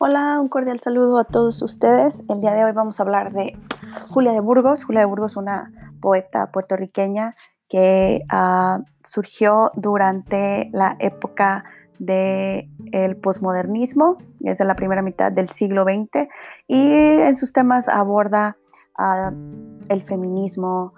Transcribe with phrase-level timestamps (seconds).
[0.00, 2.22] Hola, un cordial saludo a todos ustedes.
[2.28, 3.58] El día de hoy vamos a hablar de
[4.10, 4.84] Julia de Burgos.
[4.84, 7.34] Julia de Burgos, una poeta puertorriqueña
[7.68, 11.64] que uh, surgió durante la época
[11.98, 16.28] del el posmodernismo, desde la primera mitad del siglo XX,
[16.68, 18.56] y en sus temas aborda
[18.96, 19.34] uh,
[19.88, 20.94] el feminismo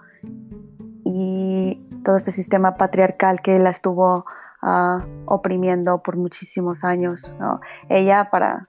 [1.03, 4.25] y todo este sistema patriarcal que la estuvo
[4.61, 7.35] uh, oprimiendo por muchísimos años.
[7.89, 8.67] Ella, para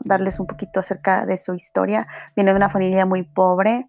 [0.00, 2.06] darles un poquito acerca de su historia.
[2.36, 3.88] Viene de una familia muy pobre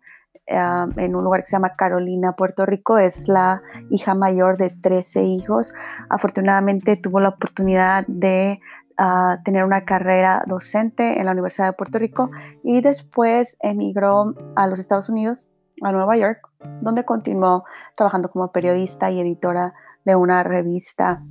[0.49, 2.98] uh, en un lugar que se llama Carolina, Puerto Rico.
[2.98, 5.73] Es la hija mayor de 13 hijos.
[6.09, 8.59] Afortunadamente tuvo la oportunidad de
[8.99, 12.31] uh, tener una carrera docente en la Universidad de Puerto Rico
[12.63, 15.48] y después emigró a los Estados Unidos,
[15.81, 16.40] a Nueva York,
[16.81, 17.65] donde continuó
[17.95, 19.73] trabajando como periodista y editora
[20.05, 21.21] de una revista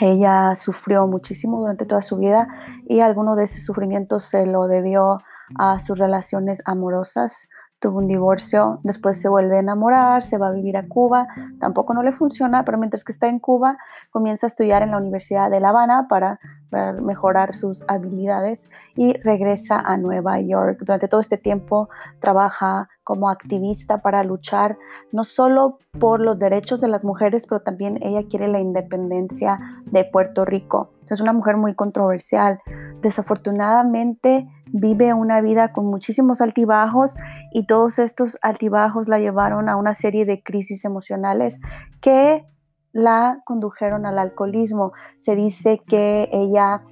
[0.00, 2.48] ella sufrió muchísimo durante toda su vida
[2.86, 5.18] y alguno de ese sufrimiento se lo debió
[5.56, 7.48] a sus relaciones amorosas.
[7.80, 11.28] Tuvo un divorcio, después se vuelve a enamorar, se va a vivir a Cuba,
[11.60, 13.78] tampoco no le funciona, pero mientras que está en Cuba
[14.10, 16.40] comienza a estudiar en la Universidad de La Habana para,
[16.70, 20.78] para mejorar sus habilidades y regresa a Nueva York.
[20.80, 24.76] Durante todo este tiempo trabaja como activista para luchar
[25.12, 30.04] no solo por los derechos de las mujeres, pero también ella quiere la independencia de
[30.04, 30.90] Puerto Rico.
[31.08, 32.60] Es una mujer muy controversial.
[33.00, 37.16] Desafortunadamente vive una vida con muchísimos altibajos
[37.50, 41.58] y todos estos altibajos la llevaron a una serie de crisis emocionales
[42.02, 42.44] que
[42.92, 44.92] la condujeron al alcoholismo.
[45.16, 46.82] Se dice que ella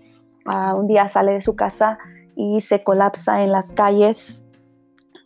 [0.46, 1.98] uh, un día sale de su casa
[2.34, 4.45] y se colapsa en las calles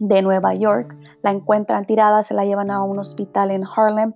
[0.01, 0.97] de Nueva York.
[1.23, 4.15] La encuentran tirada, se la llevan a un hospital en Harlem.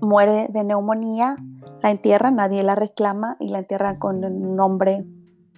[0.00, 1.36] Muere de neumonía,
[1.82, 5.04] la entierran, nadie la reclama y la entierran con el nombre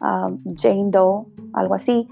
[0.00, 2.08] uh, Jane Doe, algo así.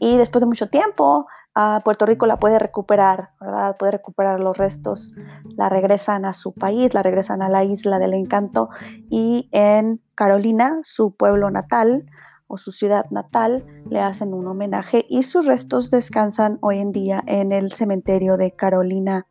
[0.00, 1.26] Y después de mucho tiempo,
[1.56, 3.76] uh, Puerto Rico la puede recuperar, ¿verdad?
[3.76, 5.14] Puede recuperar los restos,
[5.56, 8.68] la regresan a su país, la regresan a la isla del encanto
[9.10, 12.06] y en Carolina, su pueblo natal,
[12.48, 17.22] o su ciudad natal le hacen un homenaje y sus restos descansan hoy en día
[17.26, 19.26] en el cementerio de Carolina.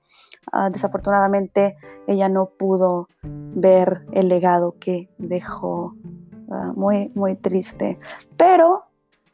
[0.54, 1.76] Uh, desafortunadamente
[2.08, 5.96] ella no pudo ver el legado que dejó,
[6.48, 8.00] uh, muy, muy triste.
[8.38, 8.86] Pero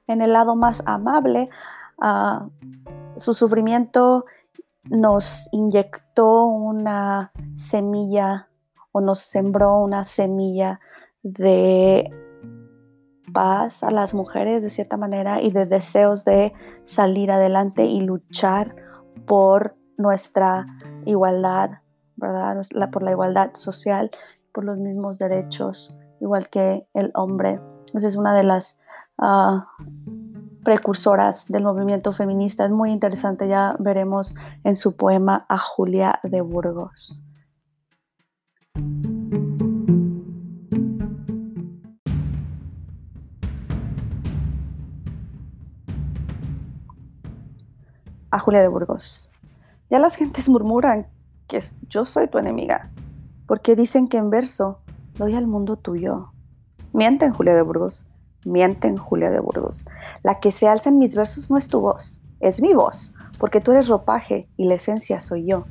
[0.08, 1.50] en el lado más amable,
[1.98, 2.50] uh,
[3.18, 4.26] su sufrimiento
[4.86, 8.50] nos inyectó una semilla
[8.92, 10.80] o nos sembró una semilla
[11.22, 12.10] de
[13.34, 18.76] paz a las mujeres de cierta manera y de deseos de salir adelante y luchar
[19.26, 20.66] por nuestra
[21.06, 21.80] igualdad,
[22.16, 22.62] ¿verdad?
[22.92, 24.12] Por la igualdad social,
[24.54, 27.60] por los mismos derechos, igual que el hombre.
[27.94, 28.80] Esa es una de las
[29.18, 29.62] uh,
[30.64, 32.66] precursoras del movimiento feminista.
[32.66, 37.24] Es muy interesante, ya veremos en su poema a Julia de Burgos.
[48.44, 49.32] Julia de Burgos.
[49.90, 51.08] Ya las gentes murmuran
[51.48, 52.92] que yo soy tu enemiga,
[53.48, 54.80] porque dicen que en verso
[55.18, 56.34] doy al mundo tuyo.
[56.92, 58.06] Mienten, Julia de Burgos,
[58.44, 59.86] mienten, Julia de Burgos.
[60.24, 63.62] La que se alza en mis versos no es tu voz, es mi voz, porque
[63.62, 65.64] tú eres ropaje y la esencia soy yo.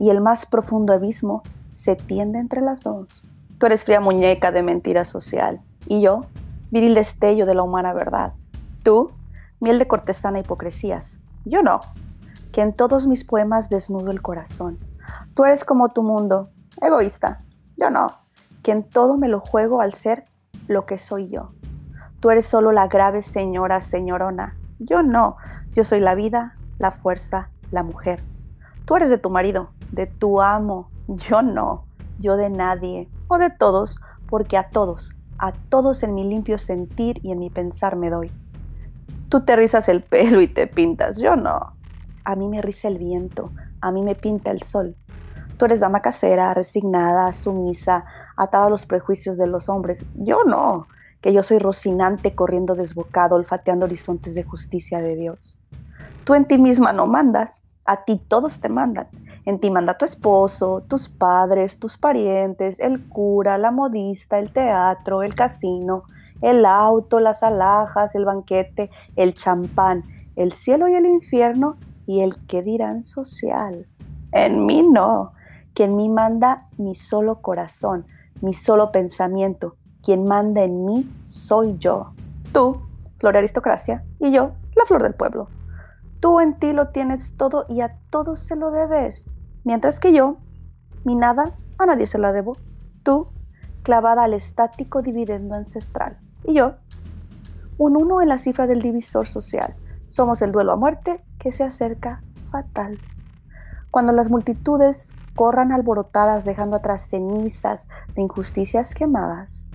[0.00, 3.28] Y el más profundo abismo se tiende entre las dos.
[3.58, 6.22] Tú eres fría muñeca de mentira social, y yo,
[6.72, 8.32] viril destello de la humana verdad.
[8.82, 9.12] Tú,
[9.60, 11.80] miel de cortesana hipocresías, yo no,
[12.52, 14.78] que en todos mis poemas desnudo el corazón.
[15.34, 16.50] Tú eres como tu mundo,
[16.80, 17.44] egoísta.
[17.76, 18.08] Yo no,
[18.62, 20.24] que en todo me lo juego al ser
[20.66, 21.52] lo que soy yo.
[22.20, 24.56] Tú eres solo la grave señora, señorona.
[24.78, 25.36] Yo no,
[25.72, 28.22] yo soy la vida, la fuerza, la mujer.
[28.84, 30.90] Tú eres de tu marido, de tu amo.
[31.06, 31.84] Yo no,
[32.18, 37.20] yo de nadie, o de todos, porque a todos, a todos en mi limpio sentir
[37.22, 38.30] y en mi pensar me doy.
[39.28, 41.77] Tú te rizas el pelo y te pintas, yo no.
[42.28, 44.94] A mí me riza el viento, a mí me pinta el sol.
[45.56, 48.04] Tú eres dama casera, resignada, sumisa,
[48.36, 50.04] atada a los prejuicios de los hombres.
[50.14, 50.88] Yo no,
[51.22, 55.58] que yo soy rocinante corriendo desbocado, olfateando horizontes de justicia de Dios.
[56.24, 59.08] Tú en ti misma no mandas, a ti todos te mandan.
[59.46, 65.22] En ti manda tu esposo, tus padres, tus parientes, el cura, la modista, el teatro,
[65.22, 66.02] el casino,
[66.42, 70.02] el auto, las alhajas, el banquete, el champán,
[70.36, 71.78] el cielo y el infierno
[72.08, 73.86] y el que dirán social.
[74.32, 75.32] En mí no,
[75.74, 78.06] quien mí manda mi solo corazón,
[78.40, 82.14] mi solo pensamiento, quien manda en mí soy yo.
[82.50, 82.80] Tú,
[83.18, 85.48] flor de aristocracia, y yo, la flor del pueblo.
[86.18, 89.30] Tú en ti lo tienes todo y a todos se lo debes,
[89.64, 90.38] mientras que yo,
[91.04, 92.56] mi nada, a nadie se la debo.
[93.02, 93.28] Tú,
[93.82, 96.76] clavada al estático dividendo ancestral, y yo,
[97.76, 99.76] un uno en la cifra del divisor social.
[100.06, 102.98] Somos el duelo a muerte que se acerca fatal.
[103.90, 109.68] Cuando las multitudes corran alborotadas dejando atrás cenizas de injusticias quemadas,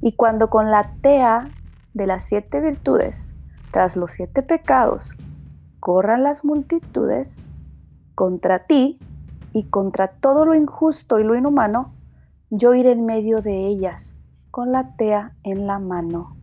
[0.00, 1.48] y cuando con la tea
[1.94, 3.34] de las siete virtudes,
[3.70, 5.14] tras los siete pecados,
[5.80, 7.48] corran las multitudes
[8.14, 8.98] contra ti
[9.52, 11.92] y contra todo lo injusto y lo inhumano,
[12.50, 14.16] yo iré en medio de ellas
[14.50, 16.36] con la tea en la mano.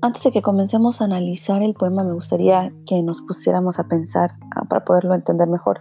[0.00, 4.30] Antes de que comencemos a analizar el poema, me gustaría que nos pusiéramos a pensar
[4.54, 5.80] ah, para poderlo entender mejor.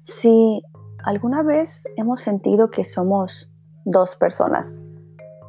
[0.00, 0.62] Si
[1.02, 3.50] alguna vez hemos sentido que somos
[3.86, 4.84] dos personas,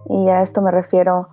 [0.07, 1.27] y a esto me refiero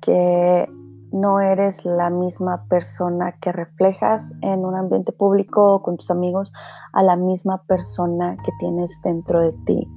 [0.00, 0.68] que
[1.10, 6.52] no eres la misma persona que reflejas en un ambiente público o con tus amigos
[6.92, 9.88] a la misma persona que tienes dentro de ti.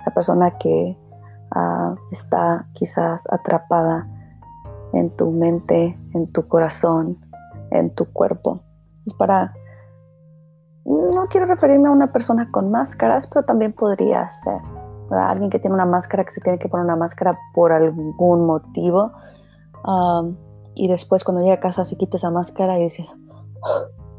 [0.00, 0.98] Esa persona que
[1.54, 4.08] ah, está quizás atrapada
[4.92, 7.18] en tu mente, en tu corazón,
[7.70, 8.60] en tu cuerpo.
[9.06, 9.54] Es para,
[10.84, 14.60] no quiero referirme a una persona con máscaras, pero también podría ser
[15.10, 19.12] alguien que tiene una máscara, que se tiene que poner una máscara por algún motivo.
[20.74, 23.06] y después cuando llega a casa se quita esa máscara y dice,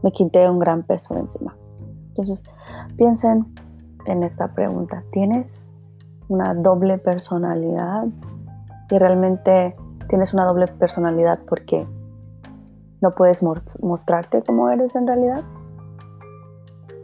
[0.03, 1.55] me quité un gran peso encima.
[2.09, 2.43] Entonces,
[2.97, 3.53] piensen
[4.05, 5.03] en esta pregunta.
[5.11, 5.71] ¿Tienes
[6.27, 8.05] una doble personalidad?
[8.89, 9.75] Y realmente
[10.11, 11.87] tienes una doble personalidad porque
[12.99, 15.45] no puedes mostrarte como eres en realidad.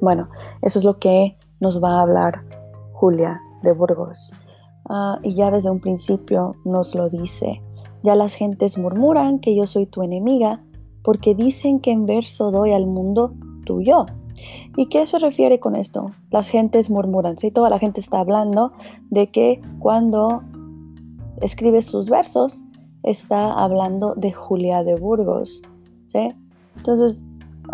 [0.02, 0.28] Bueno,
[0.62, 2.44] eso es lo que nos va a hablar
[2.92, 4.34] Julia de Burgos.
[4.90, 7.64] Ah, y ya desde un principio nos lo dice.
[8.04, 10.62] Ya las gentes murmuran que yo soy tu enemiga
[11.02, 13.34] porque dicen que en verso doy al mundo
[13.66, 14.06] tuyo.
[14.76, 16.12] ¿Y qué se refiere con esto?
[16.30, 17.52] Las gentes murmuran, ¿sí?
[17.52, 18.74] Toda la gente está hablando
[19.10, 20.44] de que cuando
[21.42, 22.67] escribe sus versos,
[23.10, 25.62] está hablando de Julia de Burgos,
[26.08, 26.28] ¿sí?
[26.76, 27.24] Entonces,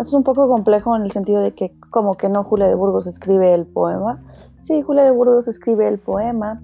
[0.00, 3.06] es un poco complejo en el sentido de que como que no Julia de Burgos
[3.06, 4.22] escribe el poema.
[4.60, 6.62] Sí, Julia de Burgos escribe el poema,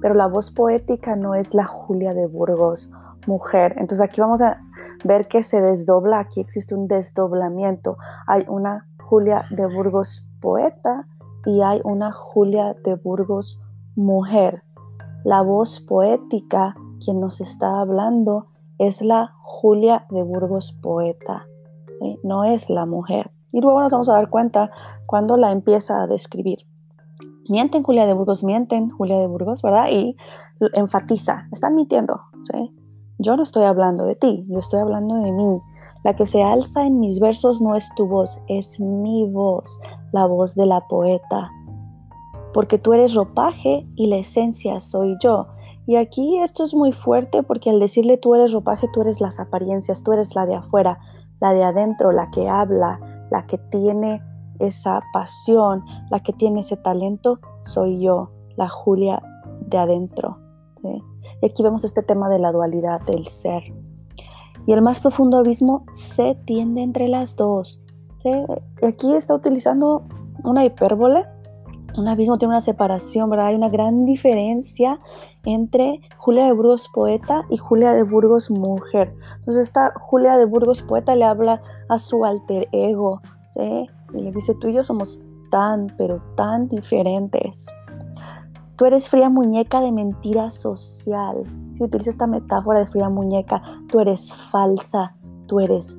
[0.00, 2.90] pero la voz poética no es la Julia de Burgos
[3.26, 3.74] mujer.
[3.76, 4.60] Entonces aquí vamos a
[5.04, 7.96] ver que se desdobla, aquí existe un desdoblamiento.
[8.26, 11.06] Hay una Julia de Burgos poeta
[11.44, 13.60] y hay una Julia de Burgos
[13.94, 14.62] mujer.
[15.24, 18.46] La voz poética quien nos está hablando
[18.78, 21.46] es la Julia de Burgos poeta,
[22.22, 23.30] no es la mujer.
[23.52, 24.70] Y luego nos vamos a dar cuenta
[25.06, 26.66] cuando la empieza a describir.
[27.48, 29.88] Mienten Julia de Burgos, mienten Julia de Burgos, ¿verdad?
[29.90, 30.16] Y
[30.74, 32.20] enfatiza, están mintiendo.
[33.18, 35.60] Yo no estoy hablando de ti, yo estoy hablando de mí.
[36.02, 39.78] La que se alza en mis versos no es tu voz, es mi voz,
[40.12, 41.50] la voz de la poeta.
[42.52, 45.46] Porque tú eres ropaje y la esencia soy yo.
[45.86, 49.40] Y aquí esto es muy fuerte porque al decirle tú eres ropaje, tú eres las
[49.40, 50.98] apariencias, tú eres la de afuera,
[51.40, 54.22] la de adentro, la que habla, la que tiene
[54.60, 59.22] esa pasión, la que tiene ese talento, soy yo, la Julia
[59.60, 60.38] de adentro.
[60.84, 63.62] Y aquí vemos este tema de la dualidad del ser.
[64.66, 67.82] Y el más profundo abismo se tiende entre las dos.
[68.24, 70.04] Y aquí está utilizando
[70.44, 71.26] una hipérbole
[71.96, 73.48] un abismo tiene una separación, ¿verdad?
[73.48, 74.98] Hay una gran diferencia
[75.44, 79.14] entre Julia de Burgos poeta y Julia de Burgos mujer.
[79.38, 83.20] Entonces esta Julia de Burgos poeta le habla a su alter ego,
[83.50, 83.88] ¿sí?
[84.14, 85.20] Y le dice, tú y yo somos
[85.50, 87.66] tan, pero tan diferentes.
[88.76, 91.44] Tú eres fría muñeca de mentira social.
[91.74, 95.14] Si utiliza esta metáfora de fría muñeca, tú eres falsa,
[95.46, 95.96] tú eres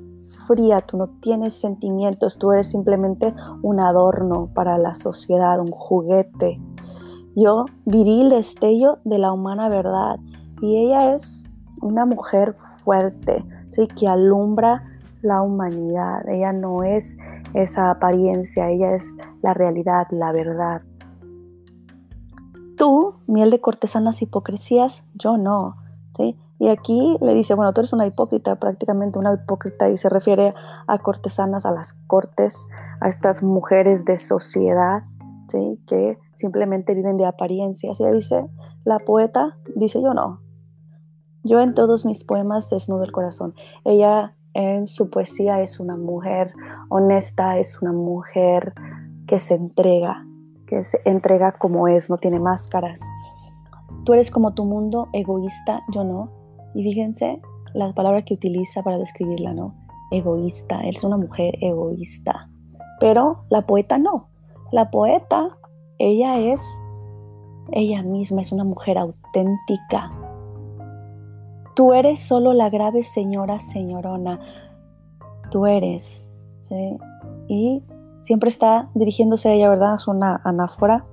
[0.48, 6.60] fría, tú no tienes sentimientos, tú eres simplemente un adorno para la sociedad, un juguete.
[7.36, 10.20] Yo, viril destello de la humana verdad.
[10.62, 11.46] Y ella es
[11.82, 13.88] una mujer fuerte, ¿sí?
[13.88, 14.84] que alumbra
[15.22, 16.28] la humanidad.
[16.30, 17.18] Ella no es
[17.54, 20.82] esa apariencia, ella es la realidad, la verdad.
[22.78, 25.76] Tú, miel de cortesanas hipocresías, yo no.
[26.16, 26.38] ¿sí?
[26.60, 30.54] Y aquí le dice, bueno, tú eres una hipócrita, prácticamente una hipócrita, y se refiere
[30.88, 32.68] a cortesanas, a las cortes,
[33.02, 35.04] a estas mujeres de sociedad,
[35.88, 38.00] que simplemente viven de apariencias.
[38.00, 38.48] Y dice,
[38.84, 40.42] la poeta dice, yo no.
[41.44, 43.54] Yo en todos mis poemas desnudo el corazón.
[43.84, 46.54] Ella en su poesía es una mujer
[46.90, 48.74] honesta, es una mujer
[49.28, 50.26] que se entrega,
[50.68, 53.00] que se entrega como es, no tiene máscaras.
[54.06, 56.32] Tú eres como tu mundo, egoísta, yo no.
[56.76, 57.42] Y fíjense
[57.74, 59.76] la palabra que utiliza para describirla, ¿no?
[60.12, 62.50] Egoísta, es una mujer egoísta.
[63.00, 64.30] Pero la poeta no.
[64.74, 65.56] La poeta,
[66.00, 66.68] ella es
[67.72, 70.12] ella misma, es una mujer auténtica.
[71.76, 74.40] Tú eres solo la grave señora, señorona.
[75.52, 76.28] Tú eres.
[76.62, 76.98] ¿sí?
[77.48, 77.84] Y
[78.22, 79.94] siempre está dirigiéndose a ella, ¿verdad?
[79.94, 81.06] Es una anáfora.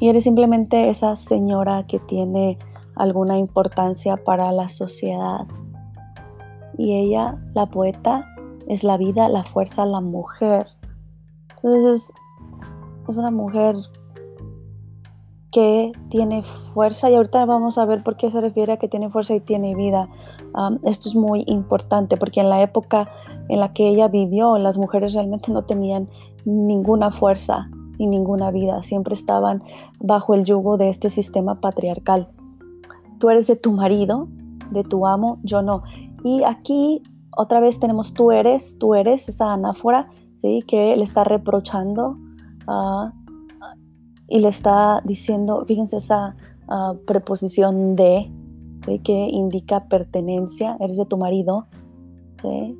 [0.00, 2.58] Y eres simplemente esa señora que tiene
[2.96, 5.46] alguna importancia para la sociedad.
[6.76, 8.26] Y ella, la poeta,
[8.66, 10.66] es la vida, la fuerza, la mujer.
[11.62, 12.12] Entonces
[13.12, 13.76] es, una mujer
[15.50, 19.08] que tiene fuerza y ahorita vamos a ver por qué se refiere a que tiene
[19.08, 20.08] fuerza y tiene vida.
[20.82, 23.08] esto es muy importante porque en la época
[23.48, 26.08] en la que ella vivió las mujeres realmente no tenían
[26.44, 29.62] ninguna fuerza y ninguna vida, siempre estaban
[30.00, 32.28] bajo el yugo de este sistema patriarcal.
[33.20, 34.26] Tú eres de tu marido,
[34.72, 35.84] de tu amo, yo no.
[36.24, 37.02] Y aquí
[37.36, 40.62] otra vez tenemos tú eres, tú eres, esa anáfora, ¿sí?
[40.66, 42.16] que le está reprochando
[42.66, 43.12] a
[44.26, 46.36] y le está diciendo, fíjense esa
[46.68, 48.30] ah, preposición de,
[49.02, 51.66] que indica pertenencia, eres de tu marido,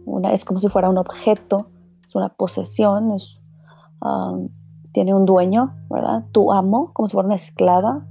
[0.05, 1.69] una, es como si fuera un objeto,
[2.07, 3.41] es una posesión, es,
[4.93, 6.27] tiene un dueño, ¿verdad?
[6.33, 8.07] Tu amo, como si fuera una esclava,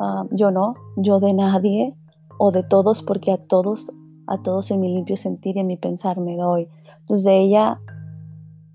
[0.00, 1.94] ah, yo no, yo de nadie
[2.38, 3.92] o de todos, porque a todos,
[4.26, 6.68] a todos en mi limpio sentir y en mi pensar me doy.
[7.00, 7.80] Entonces ella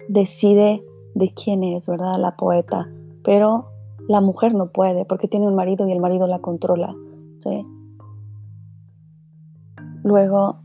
[0.08, 0.82] decide
[1.18, 2.18] de quién es, ¿verdad?
[2.18, 2.88] La poeta,
[3.24, 3.72] pero
[4.08, 6.96] la mujer no puede porque tiene un marido y el marido la controla.
[10.04, 10.60] Luego,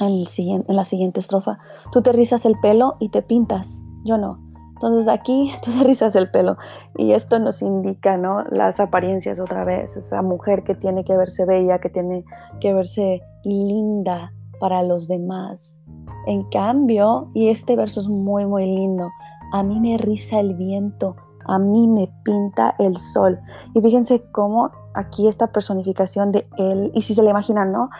[0.00, 1.58] en, la siguiente estrofa,
[1.90, 4.38] tú te rizas el pelo y te pintas, yo no.
[4.74, 6.56] Entonces aquí tú te rizas el pelo
[6.96, 8.44] y esto nos indica, ¿no?
[8.44, 12.24] Las apariencias otra vez, esa mujer que tiene que verse bella, que tiene
[12.60, 15.80] que verse linda para los demás.
[16.26, 19.08] En cambio, y este verso es muy, muy lindo,
[19.52, 21.16] a mí me riza el viento
[21.48, 23.40] a mí me pinta el sol.
[23.74, 27.90] Y fíjense cómo aquí esta personificación de él, y si se le imaginan, ¿no?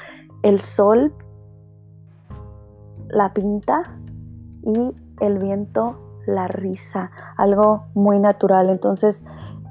[0.43, 1.13] El sol
[3.09, 3.83] la pinta
[4.63, 8.69] y el viento la risa, algo muy natural.
[8.69, 9.25] Entonces,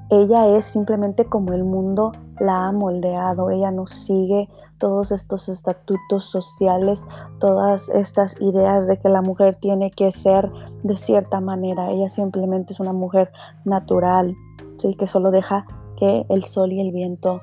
[0.10, 6.26] ella es simplemente como el mundo la ha moldeado, ella no sigue todos estos estatutos
[6.26, 7.06] sociales,
[7.40, 10.52] todas estas ideas de que la mujer tiene que ser
[10.84, 11.92] de cierta manera.
[11.92, 13.32] Ella simplemente es una mujer
[13.66, 14.36] natural,
[14.78, 14.96] ¿sí?
[14.96, 15.66] que solo deja
[15.98, 17.42] que el sol y el viento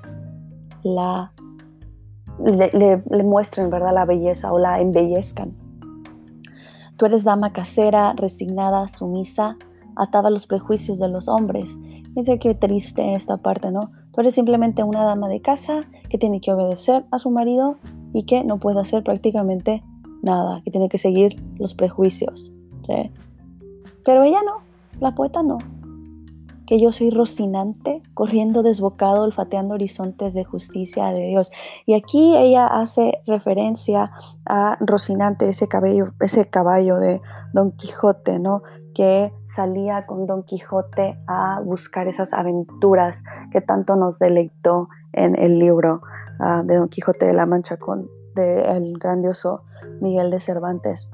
[0.82, 1.32] la
[2.38, 3.94] le, muestren ¿verdad?
[3.94, 5.56] la belleza o la embellezcan.
[6.96, 9.56] Tú eres dama casera, resignada, sumisa,
[9.96, 11.78] atada a los prejuicios de los hombres.
[12.08, 13.90] Fíjense qué triste esta parte, ¿no?
[14.14, 17.78] Tú eres simplemente una dama de casa que tiene que obedecer a su marido
[18.12, 19.83] y que no puede hacer prácticamente
[20.23, 22.52] nada, que tiene que seguir los prejuicios.
[22.87, 23.11] ¿sí?
[24.04, 24.62] Pero ella no,
[25.00, 25.59] la poeta no.
[26.66, 31.50] Que yo soy Rocinante, corriendo desbocado, olfateando horizontes de justicia de Dios.
[31.85, 34.12] Y aquí ella hace referencia
[34.47, 35.68] a Rocinante, ese,
[36.21, 37.21] ese caballo de
[37.52, 38.62] Don Quijote, ¿no?
[38.94, 45.58] Que salía con Don Quijote a buscar esas aventuras que tanto nos deleitó en el
[45.58, 46.02] libro
[46.40, 49.62] ah, de Don Quijote de la Mancha con el grandioso
[50.00, 51.10] Miguel de Cervantes.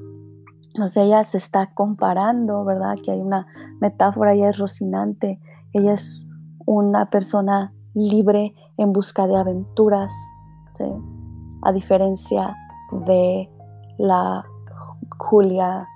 [0.74, 2.96] Entonces ella se está comparando, ¿verdad?
[3.02, 3.46] Que hay una
[3.80, 5.40] metáfora, ella es Rocinante,
[5.72, 6.26] ella es
[6.64, 10.12] una persona libre en busca de aventuras,
[11.62, 12.56] a diferencia
[13.06, 13.50] de
[13.98, 14.46] la
[15.18, 15.86] Julia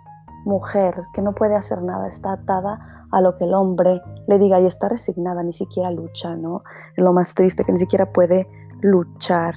[0.44, 4.60] mujer que no puede hacer nada, está atada a lo que el hombre le diga
[4.60, 6.64] y está resignada, ni siquiera lucha, ¿no?
[6.96, 8.48] Es lo más triste que ni siquiera puede
[8.80, 9.54] luchar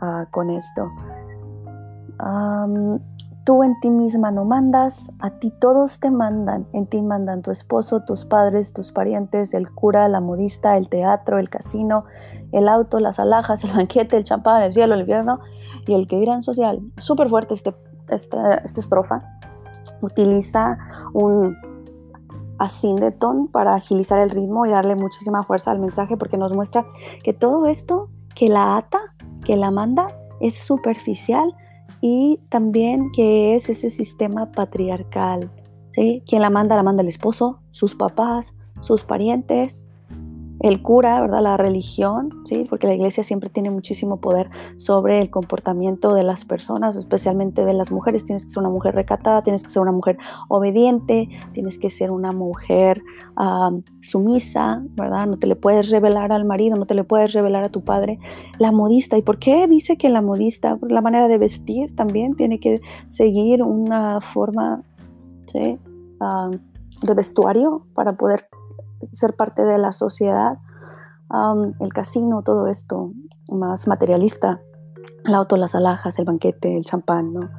[0.00, 0.90] ah, con esto.
[3.44, 7.50] tú en ti misma no mandas, a ti todos te mandan, en ti mandan tu
[7.50, 12.06] esposo, tus padres, tus parientes, el cura, la modista, el teatro, el casino,
[12.52, 15.40] el auto, las alhajas, el banquete, el champán, el cielo, el invierno
[15.86, 16.80] y el que irán social.
[16.96, 17.74] Súper fuerte este,
[18.08, 19.35] esta estrofa
[20.02, 20.78] utiliza
[21.12, 21.56] un
[22.58, 26.86] asíndeton para agilizar el ritmo y darle muchísima fuerza al mensaje porque nos muestra
[27.22, 30.06] que todo esto que la ata, que la manda,
[30.40, 31.54] es superficial
[32.00, 35.50] y también que es ese sistema patriarcal.
[35.90, 36.22] ¿sí?
[36.26, 39.85] Quien la manda, la manda el esposo, sus papás, sus parientes.
[40.60, 41.42] El cura, ¿verdad?
[41.42, 42.66] La religión, ¿sí?
[42.68, 47.74] Porque la iglesia siempre tiene muchísimo poder sobre el comportamiento de las personas, especialmente de
[47.74, 48.24] las mujeres.
[48.24, 52.10] Tienes que ser una mujer recatada, tienes que ser una mujer obediente, tienes que ser
[52.10, 53.02] una mujer
[54.00, 55.26] sumisa, ¿verdad?
[55.26, 58.18] No te le puedes revelar al marido, no te le puedes revelar a tu padre.
[58.58, 62.60] La modista, ¿y por qué dice que la modista, la manera de vestir también tiene
[62.60, 64.82] que seguir una forma,
[65.52, 65.78] ¿sí?
[67.02, 68.48] de vestuario para poder
[69.12, 70.58] ser parte de la sociedad,
[71.80, 73.12] el casino, todo esto
[73.48, 74.60] más materialista,
[75.24, 77.50] el auto, las alhajas, el banquete, el champán, ¿no?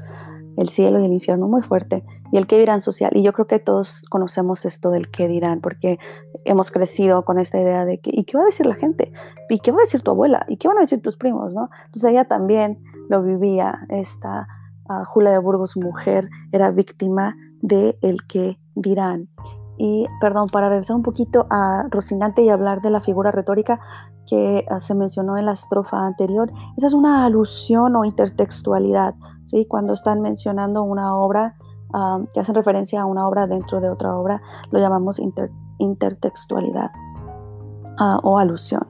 [0.58, 2.04] el cielo y el infierno, muy fuerte.
[2.32, 3.12] Y el qué dirán social.
[3.16, 6.00] Y yo creo que todos conocemos esto del qué dirán, porque
[6.46, 9.14] hemos crecido con esta idea de que, ¿y qué va a decir la gente?
[9.50, 10.46] ¿Y qué va a decir tu abuela?
[10.50, 11.54] ¿Y qué van a decir tus primos?
[11.54, 11.70] ¿no?
[11.86, 14.48] Entonces ella también lo vivía, esta
[14.90, 19.30] uh, Julia de Burgos, mujer, era víctima de el qué dirán.
[19.78, 23.80] Y perdón, para regresar un poquito a Rocinante y hablar de la figura retórica
[24.26, 29.14] que ah, se mencionó en la estrofa anterior, esa es una alusión o intertextualidad,
[29.46, 29.66] ¿sí?
[29.66, 31.56] Cuando están mencionando una obra
[31.94, 34.42] ah, que hacen referencia a una obra dentro de otra obra,
[34.72, 35.22] lo llamamos
[35.78, 36.92] intertextualidad
[38.00, 38.88] ah, o alusión.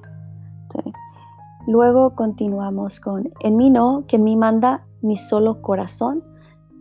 [1.67, 6.23] Luego continuamos con, en mí no, que en mí manda mi solo corazón,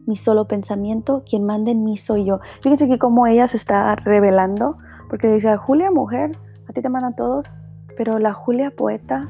[0.06, 2.40] mi solo pensamiento, quien manda en mí soy yo.
[2.62, 4.78] Fíjense aquí cómo ella se está revelando,
[5.10, 6.32] porque dice, Julia mujer,
[6.68, 7.56] a ti te mandan todos,
[7.96, 9.28] pero la Julia poeta,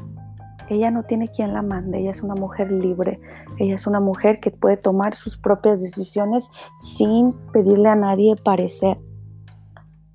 [0.69, 3.21] ella no tiene quien la mande, ella es una mujer libre,
[3.59, 8.99] ella es una mujer que puede tomar sus propias decisiones sin pedirle a nadie parecer.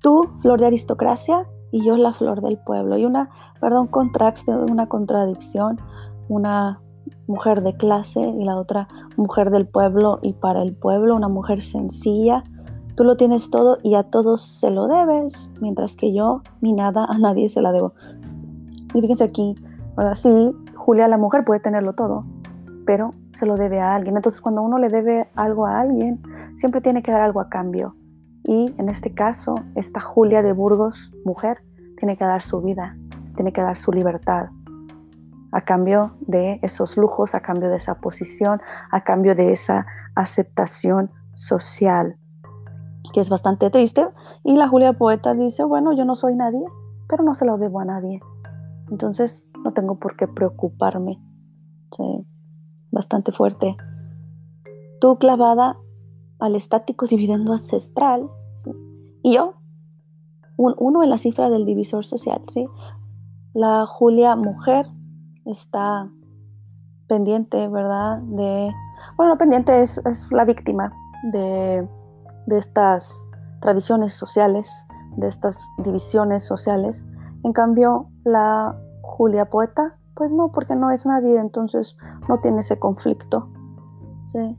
[0.00, 2.98] Tú, flor de aristocracia, y yo la flor del pueblo.
[2.98, 5.80] Y una, perdón, contraste, una contradicción,
[6.28, 6.80] una
[7.32, 11.62] mujer de clase y la otra mujer del pueblo y para el pueblo, una mujer
[11.62, 12.42] sencilla.
[12.94, 17.06] Tú lo tienes todo y a todos se lo debes, mientras que yo mi nada
[17.06, 17.94] a nadie se la debo.
[18.92, 19.54] Y fíjense aquí,
[19.96, 22.26] ahora sí, Julia la mujer puede tenerlo todo,
[22.84, 24.16] pero se lo debe a alguien.
[24.16, 26.20] Entonces cuando uno le debe algo a alguien,
[26.56, 27.96] siempre tiene que dar algo a cambio.
[28.44, 31.62] Y en este caso, esta Julia de Burgos, mujer,
[31.96, 32.94] tiene que dar su vida,
[33.36, 34.50] tiene que dar su libertad,
[35.52, 38.60] a cambio de esos lujos, a cambio de esa posición,
[38.90, 42.16] a cambio de esa aceptación social,
[43.12, 44.08] que es bastante triste.
[44.42, 46.64] Y la Julia Poeta dice, bueno, yo no soy nadie,
[47.06, 48.20] pero no se lo debo a nadie.
[48.90, 51.20] Entonces no tengo por qué preocuparme.
[52.90, 53.76] Bastante fuerte.
[55.00, 55.76] Tú clavada
[56.38, 58.30] al estático dividendo ancestral.
[59.22, 59.54] Y yo,
[60.56, 62.42] un, uno en la cifra del divisor social.
[62.52, 62.66] ¿sí?
[63.52, 64.86] La Julia mujer
[65.46, 66.08] está
[67.08, 68.18] pendiente, ¿verdad?
[68.22, 68.72] De,
[69.16, 70.00] bueno, pendiente es,
[70.30, 70.92] la víctima
[71.24, 71.88] de,
[72.46, 73.28] de estas
[73.60, 77.04] tradiciones sociales, de estas divisiones sociales.
[77.44, 81.96] En cambio, la Julia poeta, pues no, porque no es nadie, entonces
[82.28, 83.48] no tiene ese conflicto.
[84.26, 84.58] ¿sí?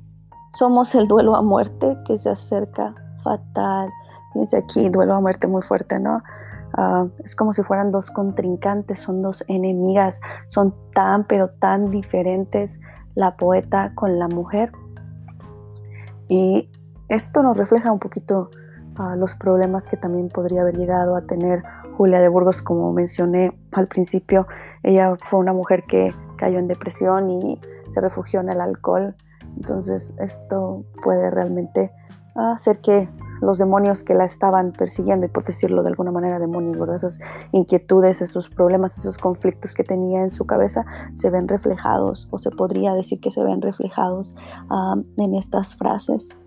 [0.52, 2.94] Somos el duelo a muerte que se acerca
[3.24, 3.90] fatal.
[4.36, 6.22] Dice aquí, duelo a muerte muy fuerte, ¿no?
[6.76, 12.80] Ah, es como si fueran dos contrincantes, son dos enemigas, son tan pero tan diferentes
[13.16, 14.72] la poeta con la mujer.
[16.28, 16.70] Y
[17.10, 18.50] esto nos refleja un poquito
[18.96, 21.64] ah, los problemas que también podría haber llegado a tener
[21.98, 24.48] Julia de Burgos, como mencioné al principio.
[24.82, 29.16] Ella fue una mujer que cayó en depresión y se refugió en el alcohol.
[29.58, 31.92] Entonces esto puede realmente
[32.36, 33.08] hacer que
[33.46, 36.96] los demonios que la estaban persiguiendo, y por decirlo de alguna manera, demonios, ¿verdad?
[36.96, 37.20] Esas
[37.52, 42.52] inquietudes, esos problemas, esos conflictos que tenía en su cabeza se ven reflejados, o se
[42.52, 44.36] podría decir que se ven reflejados
[45.18, 46.40] en estas frases.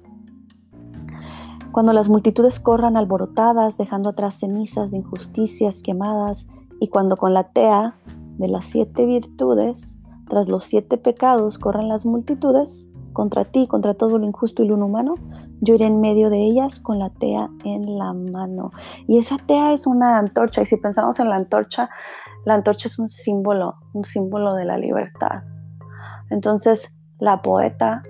[1.72, 6.48] Cuando las multitudes corran alborotadas, dejando atrás cenizas de injusticias quemadas,
[6.80, 7.98] y cuando con la tea
[8.38, 14.18] de las siete virtudes, tras los siete pecados, corran las multitudes, contra ti, contra todo
[14.18, 15.14] lo injusto y lo inhumano,
[15.62, 18.72] yo iré en medio de ellas con la tea en la mano.
[19.07, 21.88] Y esa tea es una antorcha, y si pensamos en la antorcha,
[22.44, 25.44] la antorcha es un símbolo, un símbolo de la libertad.
[26.29, 28.02] Entonces, la poeta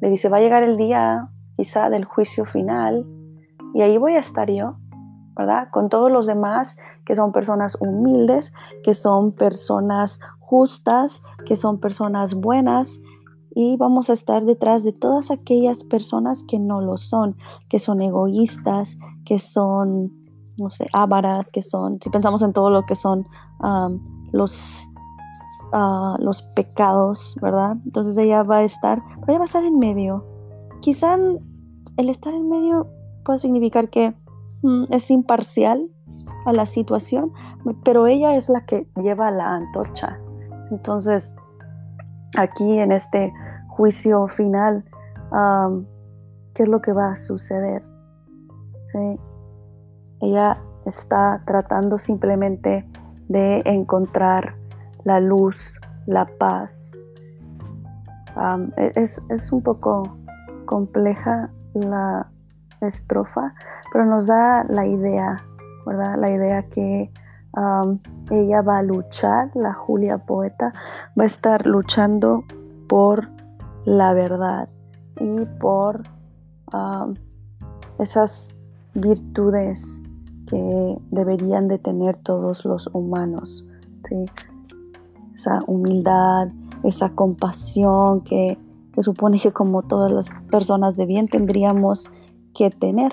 [0.00, 3.06] le dice, va a llegar el día quizá del juicio final,
[3.72, 4.78] y ahí voy a estar yo,
[5.36, 5.68] ¿verdad?
[5.70, 12.34] Con todos los demás que son personas humildes, que son personas justas, que son personas
[12.34, 13.00] buenas,
[13.54, 17.36] y vamos a estar detrás de todas aquellas personas que no lo son,
[17.68, 20.12] que son egoístas, que son,
[20.58, 23.26] no sé, ávaras, que son, si pensamos en todo lo que son
[24.32, 24.88] los,
[25.72, 27.76] ah, los pecados, ¿verdad?
[27.84, 30.24] Entonces ella va a estar, pero ella va a estar en medio.
[30.80, 31.16] Quizá
[31.96, 32.86] el estar en medio
[33.24, 34.14] puede significar que
[34.62, 35.90] mm, es imparcial
[36.46, 37.32] a la situación,
[37.84, 40.18] pero ella es la que lleva la antorcha.
[40.70, 41.34] Entonces,
[42.36, 43.32] aquí en este
[43.68, 44.84] juicio final,
[46.54, 47.82] ¿qué es lo que va a suceder?
[50.20, 52.86] Ella está tratando simplemente
[53.28, 54.56] de encontrar
[55.04, 56.96] la luz, la paz.
[58.76, 60.02] E, es, es, un poco
[60.64, 62.30] compleja la
[62.80, 63.54] estrofa,
[63.92, 65.36] pero nos da la idea,
[65.86, 66.16] ¿verdad?
[66.18, 67.12] La idea que
[68.30, 70.72] ella va a luchar, la Julia poeta,
[71.18, 72.44] va a estar luchando
[72.88, 73.28] por
[73.84, 74.68] la verdad
[75.18, 76.02] y por
[77.98, 78.56] esas
[78.94, 80.00] virtudes
[80.46, 83.64] que deberían de tener todos los humanos.
[85.34, 86.48] Esa humildad,
[86.82, 88.58] esa compasión que,
[88.92, 92.10] que supone que como todas las personas de bien tendríamos
[92.54, 93.12] que tener.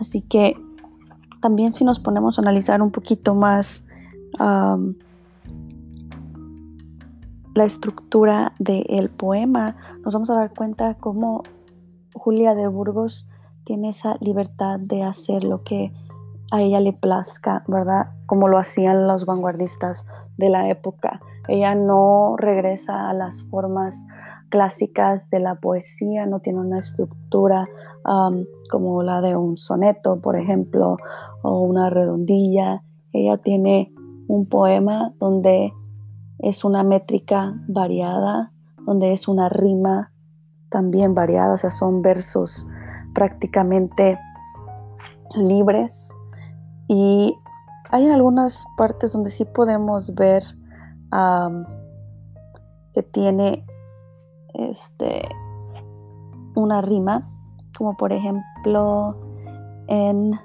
[0.00, 0.56] Así que
[1.40, 3.84] también si nos ponemos a analizar un poquito más
[4.38, 4.84] la
[7.64, 11.42] estructura del poema, nos vamos a dar cuenta cómo
[12.14, 13.28] Julia de Burgos
[13.64, 15.92] tiene esa libertad de hacer lo que
[16.50, 18.12] a ella le plazca, ¿verdad?
[18.26, 21.20] Como lo hacían los vanguardistas de la época.
[21.48, 24.06] Ella no regresa a las formas
[24.48, 27.68] clásicas de la poesía, no tiene una estructura
[28.70, 30.96] como la de un soneto, por ejemplo,
[31.42, 32.82] o una redondilla.
[33.12, 33.92] Ella tiene
[34.28, 35.72] un poema donde
[36.38, 38.52] es una métrica variada,
[38.86, 40.12] donde es una rima
[40.70, 42.66] también variada, o sea, son versos
[43.14, 44.18] prácticamente
[45.34, 46.14] libres.
[46.88, 47.34] Y
[47.90, 50.42] hay algunas partes donde sí podemos ver
[52.94, 53.64] que tiene
[54.54, 55.22] este,
[56.54, 57.30] una rima,
[57.76, 59.16] como por ejemplo
[59.88, 60.38] en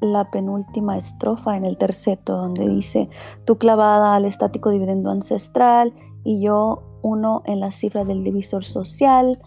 [0.00, 3.08] la penúltima estrofa, en el terceto, donde dice,
[3.44, 9.40] tú clavada al estático dividendo ancestral y yo uno en la cifra del divisor social,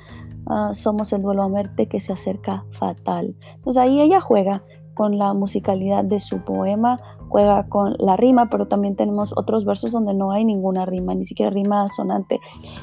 [0.47, 3.35] ah, somos el duelo a muerte que se acerca fatal.
[3.55, 8.67] Entonces ahí ella juega con la musicalidad de su poema, juega con la rima, pero
[8.67, 12.39] también tenemos otros versos donde no hay ninguna rima, ni siquiera rima sonante.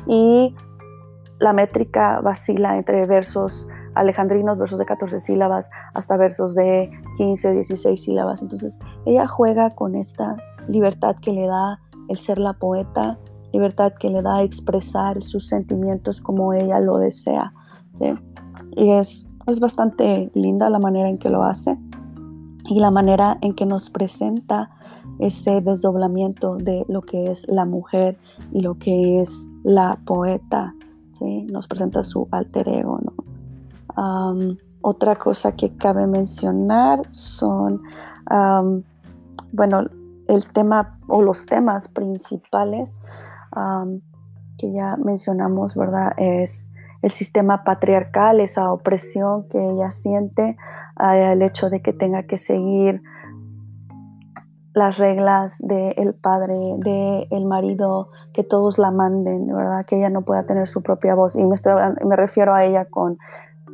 [0.06, 0.54] Y
[1.40, 8.02] la métrica vacila entre versos alejandrinos, versos de 14 sílabas, hasta versos de 15, 16
[8.02, 8.42] sílabas.
[8.42, 10.36] Entonces ella juega con esta
[10.68, 13.18] libertad que le da el ser la poeta,
[13.52, 17.52] libertad que le da expresar sus sentimientos como ella lo desea.
[18.76, 21.78] Y es, es bastante linda la manera en que lo hace
[22.66, 24.70] y la manera en que nos presenta
[25.18, 28.18] ese desdoblamiento de lo que es la mujer
[28.52, 30.74] y lo que es la poeta.
[31.12, 31.46] ¿sí?
[31.50, 33.00] Nos presenta su alter ego.
[34.82, 37.82] otra cosa que cabe mencionar son,
[39.52, 39.84] bueno,
[40.28, 43.00] el tema o los temas principales
[44.56, 46.12] que ya mencionamos, ¿verdad?
[46.16, 46.70] Es
[47.02, 50.56] el sistema patriarcal, esa opresión que ella siente,
[51.00, 53.02] el hecho de que tenga que seguir
[54.74, 59.86] las reglas del padre, del marido, que todos la manden, ¿verdad?
[59.86, 61.36] Que ella no pueda tener su propia voz.
[61.36, 63.18] Y me, estoy, me refiero a ella con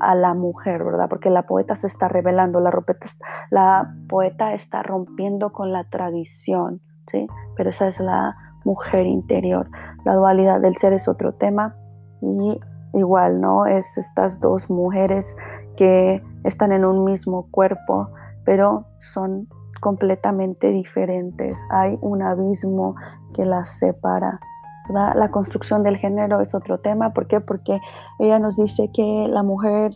[0.01, 1.09] a la mujer, ¿verdad?
[1.09, 2.73] Porque la poeta se está revelando, la,
[3.51, 7.27] la poeta está rompiendo con la tradición, ¿sí?
[7.57, 9.71] Pero esa es la mujer interior.
[10.05, 11.77] La dualidad del ser es otro tema
[12.21, 12.61] y
[12.95, 13.67] igual, ¿no?
[13.67, 15.37] Es estas dos mujeres
[15.77, 18.09] que están en un mismo cuerpo,
[18.45, 19.49] pero son
[19.81, 21.65] completamente diferentes.
[21.71, 22.97] Hay un abismo
[23.35, 24.41] que las separa.
[24.89, 27.13] La construcción del género es otro tema.
[27.13, 27.41] ¿Por qué?
[27.41, 27.81] Porque
[28.19, 29.93] ella nos dice que la mujer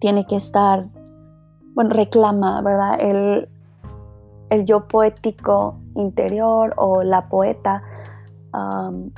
[0.00, 0.86] tiene que estar,
[1.74, 2.98] bueno, reclama, ¿verdad?
[3.00, 3.48] El,
[4.50, 7.82] el yo poético interior o la poeta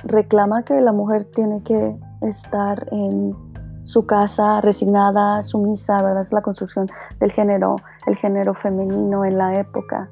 [0.03, 3.35] reclama que la mujer tiene que estar en
[3.83, 6.21] su casa resignada, sumisa, ¿verdad?
[6.21, 6.87] Es la construcción
[7.19, 7.75] del género,
[8.07, 10.09] el género femenino en la época.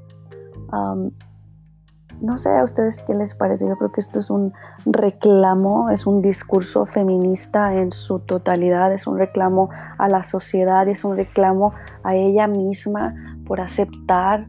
[2.22, 4.54] no sé a ustedes qué les parece, yo creo que esto es un
[4.86, 11.04] reclamo, es un discurso feminista en su totalidad, es un reclamo a la sociedad, es
[11.04, 13.16] un reclamo a ella misma
[13.48, 14.48] por aceptar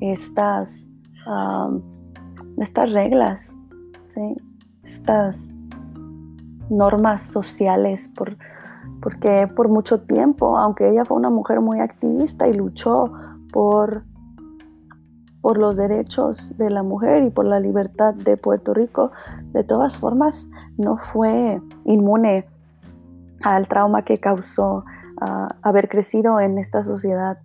[0.00, 0.90] estas,
[2.58, 3.56] estas reglas,
[4.84, 5.54] estas
[6.68, 8.36] normas sociales, por,
[9.00, 13.12] porque por mucho tiempo, aunque ella fue una mujer muy activista y luchó
[13.52, 14.04] por,
[15.40, 19.12] por los derechos de la mujer y por la libertad de Puerto Rico,
[19.52, 22.46] de todas formas no fue inmune
[23.42, 24.84] al trauma que causó
[25.20, 27.38] ah, haber crecido en esta sociedad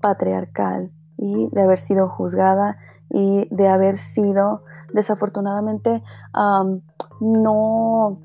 [0.00, 2.76] patriarcal y de haber sido juzgada
[3.08, 6.02] y de haber sido desafortunadamente
[7.20, 8.20] no...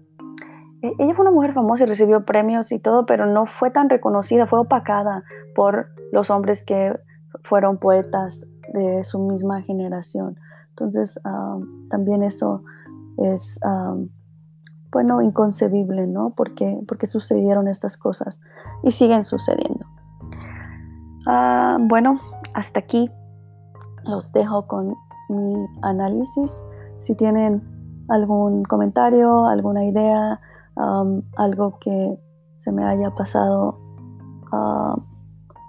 [0.82, 3.90] E-, ella fue una mujer famosa y recibió premios y todo, pero no fue tan
[3.90, 5.24] reconocida, fue opacada
[5.56, 6.98] por los hombres que
[7.44, 10.38] fueron poetas de su misma generación.
[10.70, 11.20] Entonces,
[11.90, 12.64] también eso
[13.18, 13.60] es,
[14.92, 16.34] bueno, inconcebible, ¿no?
[16.36, 18.42] Porque, porque sucedieron estas cosas
[18.84, 19.86] y siguen sucediendo.
[21.28, 22.20] Ah, bueno,
[22.54, 23.12] hasta aquí
[24.06, 24.96] los dejo con
[25.28, 26.64] mi análisis.
[27.00, 27.62] Si tienen
[28.08, 30.40] algún comentario, alguna idea,
[31.36, 32.18] algo que
[32.56, 33.78] se me haya pasado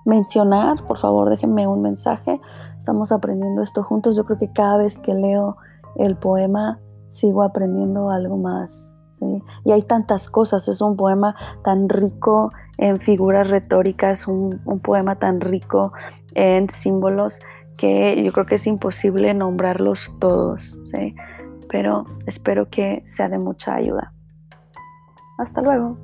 [0.04, 2.40] mencionar, por favor déjenme un mensaje.
[2.78, 4.16] Estamos aprendiendo esto juntos.
[4.16, 5.56] Yo creo que cada vez que leo
[5.96, 8.96] el poema sigo aprendiendo algo más.
[9.64, 15.40] Y hay tantas cosas, es un poema tan rico en figuras retóricas, un, poema tan
[15.40, 15.92] rico
[16.34, 17.38] en símbolos
[17.76, 20.80] que yo creo que es imposible nombrarlos todos,
[21.68, 24.14] pero espero que sea de mucha ayuda.
[25.40, 25.96] Hasta luego.